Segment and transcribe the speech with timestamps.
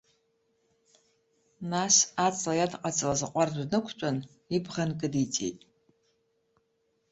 [1.71, 1.95] Нас,
[2.25, 4.17] аҵла иадҟаҵалаз аҟәардә днықәтәан,
[4.55, 5.59] ибӷа нкыдиҵеит.